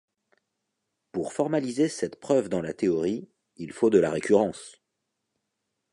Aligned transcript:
Pour 1.11 1.31
formaliser 1.31 1.87
cette 1.87 2.19
preuve 2.19 2.49
dans 2.49 2.63
la 2.63 2.73
théorie, 2.73 3.29
il 3.57 3.71
faut 3.71 3.91
de 3.91 3.99
la 3.99 4.09
récurrence. 4.09 4.81